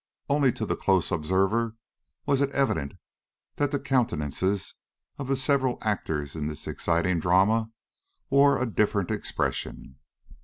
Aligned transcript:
Only 0.31 0.51
to 0.53 0.65
the 0.65 0.75
close 0.75 1.11
observer 1.11 1.75
was 2.25 2.41
it 2.41 2.49
evident 2.53 2.93
that 3.57 3.69
the 3.69 3.79
countenances 3.79 4.73
of 5.19 5.27
the 5.27 5.35
several 5.35 5.77
actors 5.83 6.35
in 6.35 6.47
this 6.47 6.65
exciting 6.65 7.19
drama 7.19 7.69
wore 8.27 8.57
a 8.59 8.65
different 8.65 9.11
expression. 9.11 9.97